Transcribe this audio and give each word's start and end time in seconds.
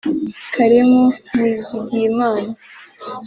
Karim 0.53 0.91
Nizigiyamana 1.39 2.51